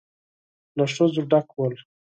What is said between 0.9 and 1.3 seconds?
ښځو